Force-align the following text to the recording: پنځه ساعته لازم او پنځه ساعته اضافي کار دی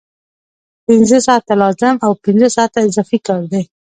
پنځه 0.87 1.17
ساعته 1.27 1.53
لازم 1.63 1.95
او 2.05 2.11
پنځه 2.25 2.47
ساعته 2.55 2.79
اضافي 2.87 3.19
کار 3.27 3.41
دی 3.51 3.63